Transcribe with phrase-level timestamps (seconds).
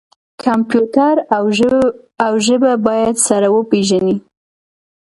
[0.43, 1.15] کمپیوټر
[2.23, 4.15] او ژبه باید سره وپیژني.